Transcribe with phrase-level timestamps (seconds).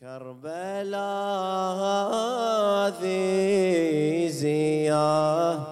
[0.00, 1.82] كربلاء
[2.94, 5.66] هذه زياه.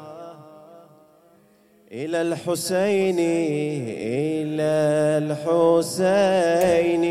[1.92, 4.72] إلى الحسين إلى
[5.22, 7.06] الحسين.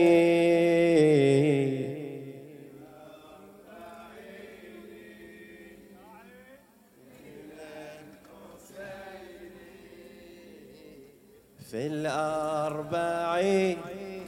[11.71, 13.77] في الأربعين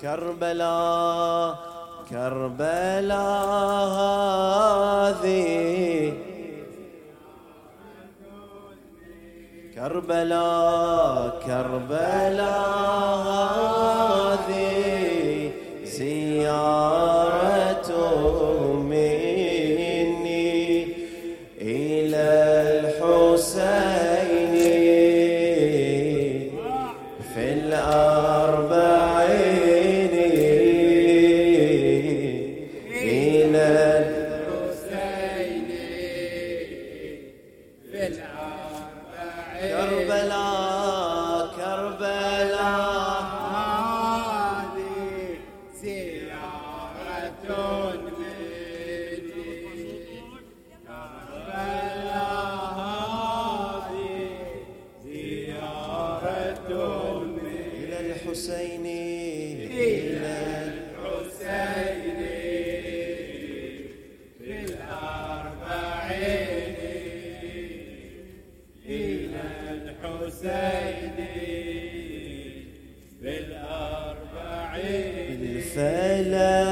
[0.02, 1.67] كربلاء
[2.10, 3.98] كربلاء
[5.08, 6.14] هذه
[9.76, 12.78] كربلاء كربلاء
[14.48, 15.52] هذه
[15.84, 17.17] زيارة
[40.18, 42.37] كربلاء كربلاء.
[75.80, 76.67] الأربعين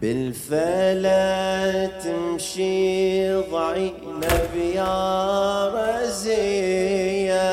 [0.00, 4.94] بالفلا تمشي ضعينة بيا
[5.74, 7.46] رزية.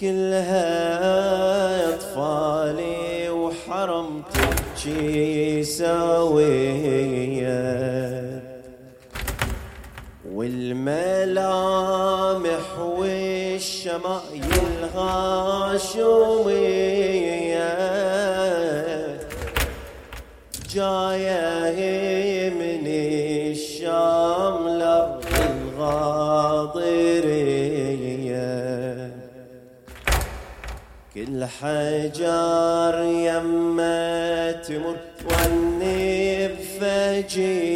[0.00, 0.68] كلها
[1.94, 7.05] أطفالي وحرم تبكي سوية.
[13.96, 16.16] والشمايل غاشومية
[20.74, 26.76] جاية من الشام لأرض الغاضرية
[31.14, 37.75] كل حجار يما تمر والنب فجيعة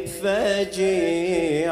[0.00, 1.70] والنب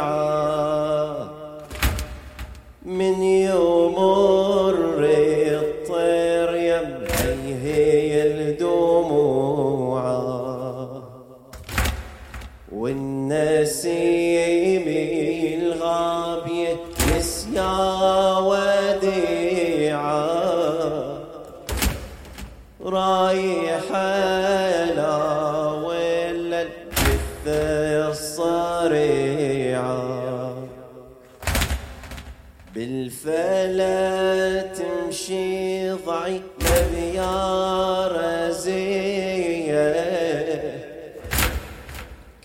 [32.78, 39.94] بالفلا تمشي ضعيفة يا رزية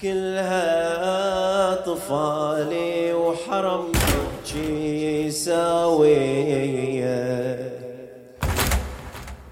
[0.01, 7.13] كلها أطفالي وحرم تبكي سوية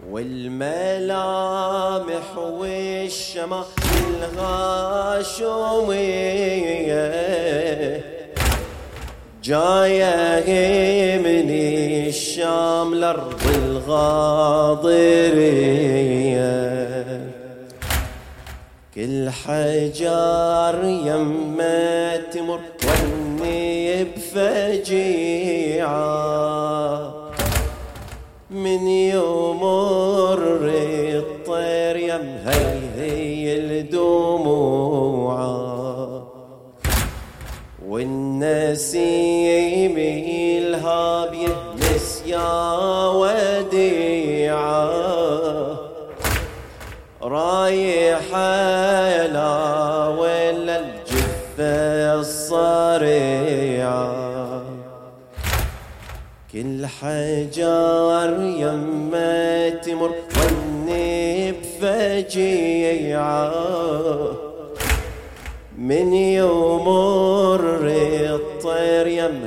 [0.10, 1.58] والملامح
[2.38, 3.66] والشمال
[4.34, 5.62] الغاشومية
[9.52, 11.50] جاية من
[12.08, 14.92] الشام لارض الغاضرية.
[18.96, 25.12] كل حجار يمه تمر وني بفجيعة.
[28.52, 30.11] من يمر
[38.42, 44.92] والنسيم الهاب يهمس يا وديعة.
[47.22, 48.36] رايح
[49.34, 54.12] لا ولا الجثة الصريعة.
[56.54, 63.52] كل حجار يما تمر وني بفجيعة
[65.78, 67.81] من يمر
[69.02, 69.42] الطير يم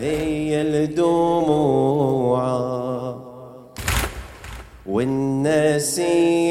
[0.00, 2.42] هي الدموع.
[4.86, 6.46] والنسيم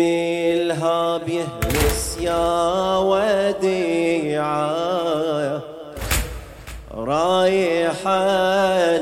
[0.00, 4.72] الهاب يهمس يا وديعة.
[6.94, 8.08] رايح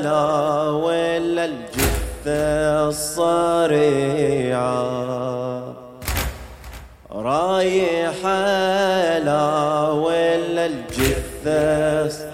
[0.03, 4.11] لا ولا الجثة الصريعة؟
[7.11, 8.25] رايح
[9.25, 12.30] لا ولا الجثة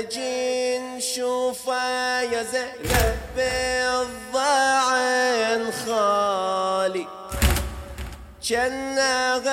[0.00, 3.16] هودجين شوفه يا زينب
[4.32, 4.92] بالضعن
[5.86, 7.06] خالي.
[8.42, 9.48] جنة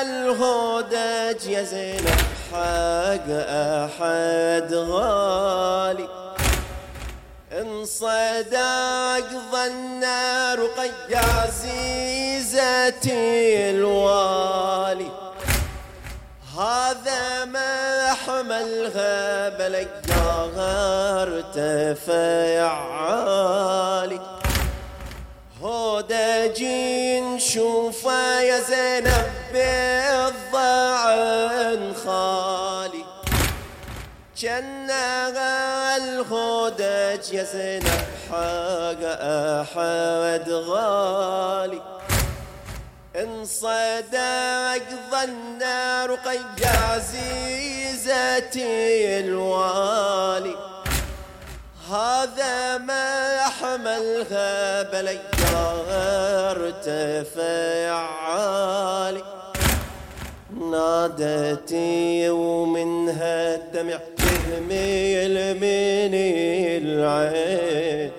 [0.00, 2.20] الهودج يا زينب
[2.52, 6.08] حق أحد غالي.
[7.52, 10.04] إن صدق ظن
[10.54, 12.60] رقي عزيزتي
[13.70, 15.11] الوالي.
[17.44, 24.20] ما حملها بلقاها ارتفع عالي
[25.62, 29.30] هودجين شوفه يا زينب
[30.52, 31.02] بالضعن
[32.04, 33.04] خالي.
[34.38, 35.38] جنة
[35.96, 39.02] الهودج يا زينب حق
[39.60, 41.81] أحد غالي.
[43.22, 45.62] إن صدق ظن
[46.04, 48.18] رقي عزيزتي
[49.20, 50.56] الوالي.
[51.90, 55.20] هذا ما حملها بليا
[56.50, 57.92] ارتفع
[58.26, 59.22] عالي
[60.70, 66.14] نادتي ومنها الدمع يهميل من
[66.82, 68.12] العين.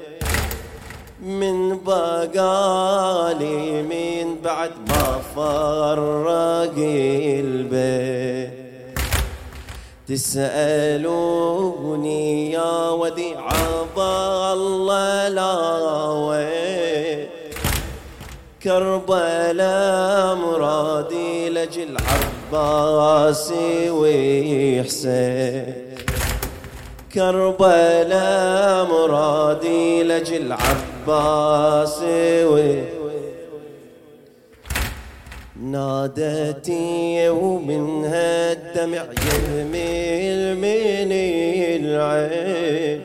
[1.43, 6.77] من بقالي من بعد ما فرق
[7.45, 8.53] البيت.
[11.03, 13.51] تسألوني يا وديع
[13.97, 15.55] الله لا
[16.07, 17.27] وين
[18.63, 23.53] كربلاء مرادي لجل عباس
[23.89, 25.73] وحسين
[27.13, 32.85] كربلاء مرادي لجل عباس وحسين
[35.61, 41.11] نادتي ومنها الدمع يهمل من
[41.81, 43.01] العين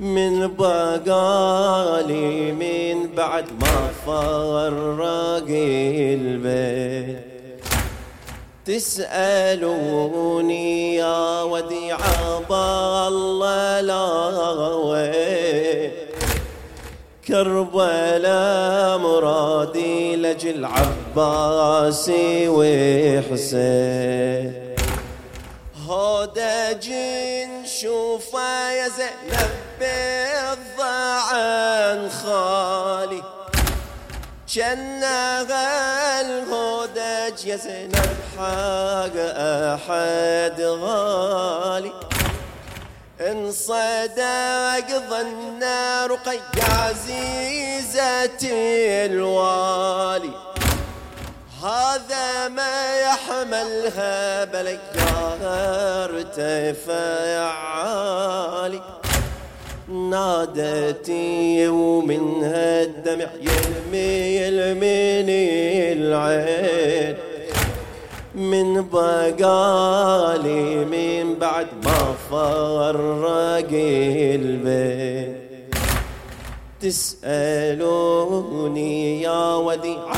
[0.00, 5.46] من بقالي من بعد ما فرق
[6.18, 7.36] البيت
[9.56, 11.98] تسألوني يا وديع
[13.08, 14.04] الله لا
[14.74, 15.45] وين
[17.28, 22.10] كربلاء مرادي لجل عباس
[22.46, 23.56] وحسين.
[25.88, 29.50] هودجين شوفا يا زينب
[30.60, 31.30] بالضعن
[32.10, 33.22] خالي.
[34.48, 35.52] جنة
[36.20, 39.16] الهودج يا زينب حق
[39.74, 42.05] أحد غالي.
[43.20, 45.62] إن صدق ظن
[46.06, 46.38] رقي
[46.70, 48.50] عزيزتي
[49.06, 50.30] الوالي.
[51.62, 54.78] هذا ما يحملها بليا
[56.04, 58.82] ارتفع عالي
[59.88, 65.28] نادتي ومنها الدمع يهمي من
[65.98, 67.16] العين
[68.36, 73.70] من بقالي من بعد ما فرق
[74.34, 75.36] البيت.
[76.80, 78.12] تسألوني
[79.22, 80.12] يا وديع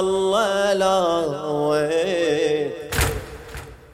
[0.00, 2.70] الله لا وين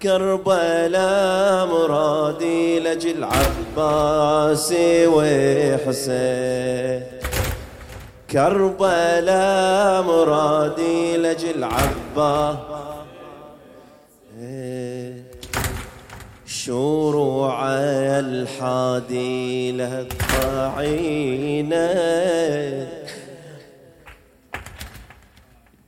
[0.03, 4.75] كربلاء مرادي لجل عباس
[5.07, 7.03] وحسين.
[8.31, 12.72] كربلاء مرادي لجل عباس
[16.65, 17.59] شروع
[18.23, 20.07] الحادي له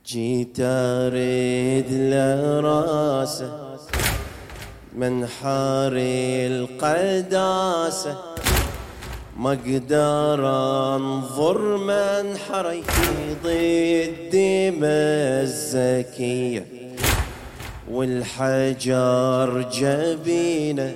[0.05, 3.77] جيت أريد لراسه
[4.95, 8.17] من حاري القداسه
[9.37, 10.39] ما أقدر
[10.95, 12.83] أنظر من حري
[13.43, 14.35] ضد
[15.43, 16.74] الزكية.
[17.91, 20.93] والحجر جبينه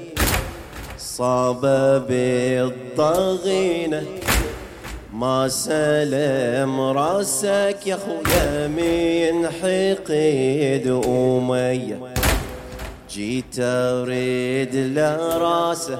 [0.98, 1.62] صاب
[2.10, 4.04] بالضغينه
[5.14, 12.00] ما سلم راسك يا خويا من حقيد أمية.
[13.10, 16.00] جيت أريد لراسه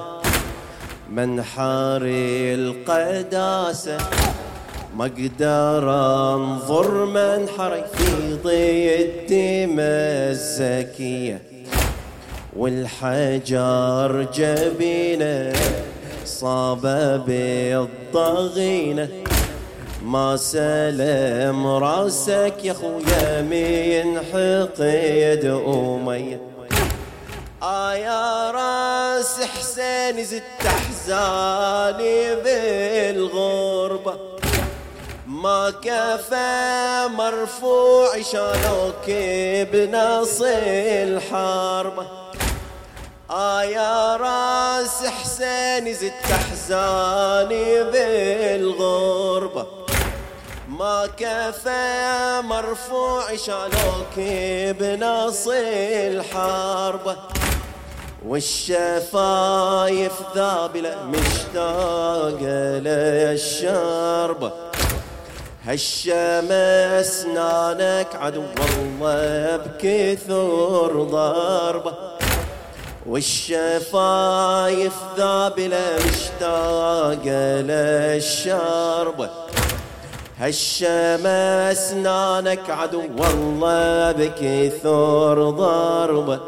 [1.42, 3.98] حاري القداسة.
[4.96, 5.90] ما أقدر
[6.34, 11.42] انظر من حري في ضي الدماء الزكية
[12.56, 15.52] والحجر جبينة
[16.24, 16.82] صاب
[17.26, 19.08] بالضغينة
[20.04, 26.40] ما سلم راسك يا خويا من حقيد أمية
[27.62, 34.29] آه يا راس حسين زدت أحزاني بالغربة.
[35.40, 39.10] ما كفى مرفوع شالوك
[39.72, 42.06] بنص الحربه
[43.30, 49.66] آه يا راس حسين زدت أحزاني بالغربة
[50.68, 54.16] ما كفى مرفوع شالوك
[54.78, 57.16] بنص الحربة
[58.26, 64.69] والشفايف ذابلة مشتاقة للشربة
[65.70, 66.50] هالشمس
[67.00, 71.94] أسنانك عدو الله بكثر ضربة
[73.06, 79.30] والشفايف ذابلة مشتاقة للشربة
[80.38, 81.26] هالشمس
[81.78, 86.40] أسنانك عدو والله بكثر ضربة.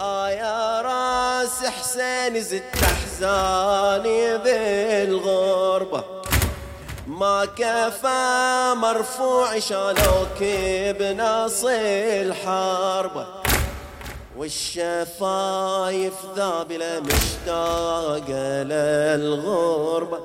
[0.00, 6.17] آه يا راس حسين زدت أحزاني بالغربة.
[7.18, 10.42] ما كفى مرفوع شالوك
[11.00, 13.26] بنص الحربه
[14.36, 20.18] والشفايف ذابلة مشتاقة للغربة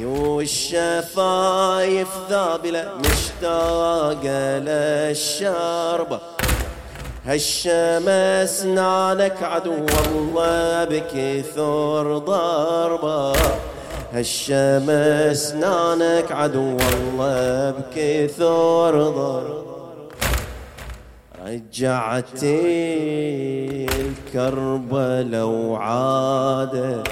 [0.00, 6.20] والشفايف ذابلة مشتاقة للشربة
[7.26, 13.34] هالشمس نالك عدو والله بكثر ضربة.
[14.14, 19.74] هالشمس نانك عدو والله بكثر ضربة
[21.46, 22.56] رجعتي
[24.00, 27.08] الكربلة وعادت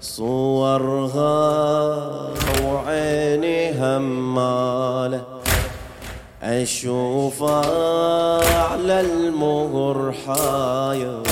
[0.00, 1.44] صورها
[2.64, 5.24] وعيني همالة.
[6.42, 7.60] أشوفها
[8.70, 11.22] على المهر حاير.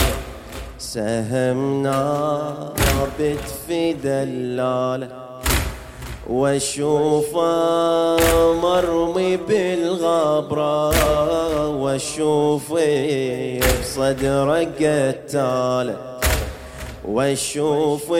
[0.78, 5.08] سهم نابت في دلاله
[6.30, 7.36] واشوف
[8.62, 10.90] مرمي بالغبرة
[11.68, 15.96] واشوف بصدره قتاله
[17.04, 18.12] واشوف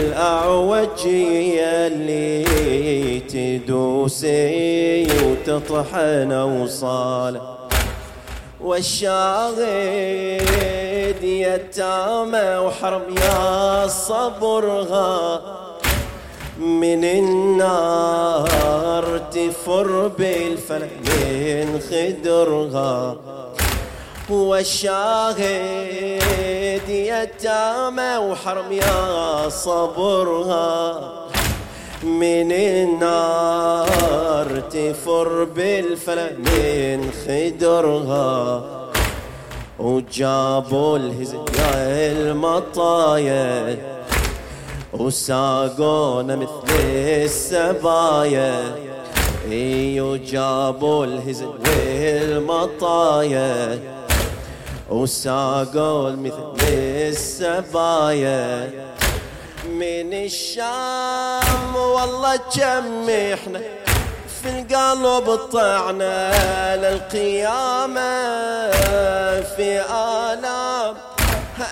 [0.00, 7.42] الأعوجية اللي تدوسي وتطحن اوصاله
[11.12, 15.40] والشاهد يتامى وحرم يا صبرها
[16.58, 18.54] من النار
[19.32, 23.16] تفر بالفلك من خدرها
[24.30, 25.38] والشاهد
[26.88, 31.00] يتامى وحرم يا صبرها
[32.02, 33.82] من النار
[34.70, 38.81] تفر بالفلك من خدرها
[39.78, 43.76] وجابوا الهزية المطايا.
[44.92, 46.50] وساقونا مثل
[47.24, 48.76] السبايا.
[49.50, 53.80] ايو جابوا الهزل والمطايا.
[54.90, 58.70] وساقوا مثل السبايا.
[59.68, 63.60] من الشام والله كم إحنا
[64.42, 68.10] في القلب طعنا للقيامة
[69.40, 70.96] في آلام.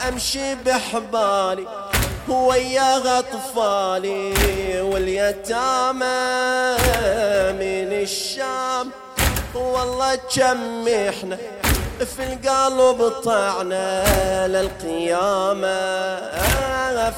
[0.08, 1.66] أمشي بحبالي
[2.28, 6.20] ويا أطفالي واليتامى
[7.58, 8.90] من الشام.
[9.54, 11.36] والله كم إحنا
[12.16, 15.80] في القلب طعنا للقيامة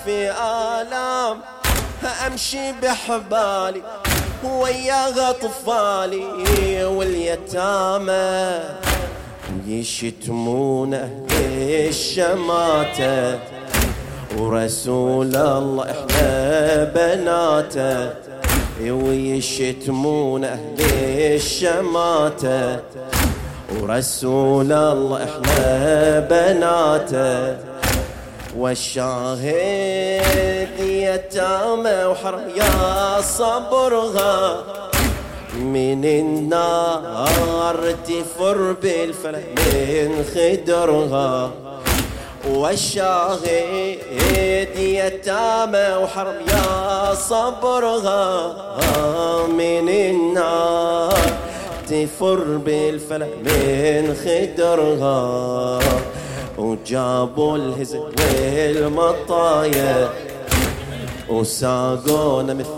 [0.04, 1.40] في آلام.
[2.26, 3.82] أمشي بحبالي
[4.44, 8.60] ويا أطفالي واليتامى
[9.66, 11.28] يشتمون أهل
[11.88, 13.38] الشماتة
[14.38, 18.10] ورسول الله إحنا بناته
[18.82, 20.80] ويشتمون أهل
[21.34, 22.80] الشماته
[23.80, 27.56] ورسول الله إحنا بناته.
[28.56, 29.50] والشاهد
[31.12, 34.56] يتامى وحرم يا صبرها.
[35.54, 41.50] من النار تفر بالفلك من خدرها.
[42.48, 43.98] والشاهد
[44.78, 48.22] يتامى وحرم يا صبرها.
[49.48, 51.26] من النار
[51.88, 55.18] تفر بالفلك من خدرها.
[56.58, 60.08] وجابوا الهزل والمطايا.
[61.32, 62.68] وساقونا مثل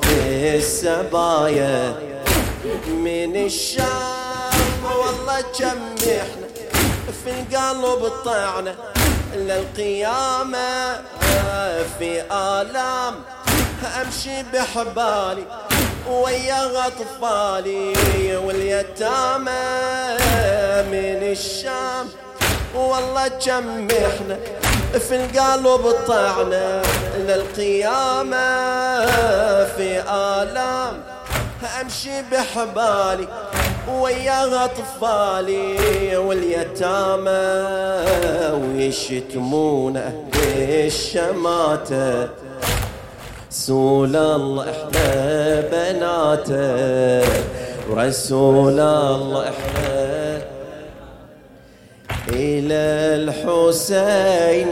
[0.55, 1.97] السبايا
[2.87, 6.47] من الشام والله كم إحنا
[7.25, 8.75] في القلب طعنا
[9.35, 10.95] للقيامة.
[11.99, 13.15] في آلام
[14.03, 15.45] أمشي بحبالي
[16.11, 17.93] ويا أطفالي
[18.37, 19.65] واليتامى.
[20.93, 22.07] من الشام
[22.75, 24.39] والله كم إحنا
[24.99, 26.83] في القلب طعنا
[27.19, 28.47] للقيامة
[29.65, 31.03] في آلام.
[31.81, 33.29] أمشي بحبالي
[33.89, 37.65] ويا أطفالي واليتامى
[38.65, 40.31] ويشتمون أهل
[40.87, 42.29] الشماتة
[43.53, 47.29] رسول الله إحنا بناته
[47.91, 50.04] رسول الله إحنا
[52.35, 52.85] إلى
[53.23, 54.71] الحسين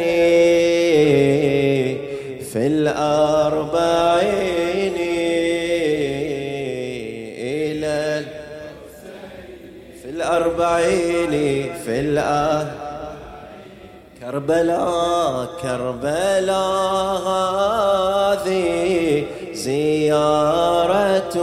[2.53, 4.33] في الأربعين
[7.39, 8.25] إلى
[10.03, 11.31] في الأربعين
[11.85, 12.67] في الآه
[14.21, 17.29] كربلاء كربلاء
[18.43, 21.37] هذه زيارة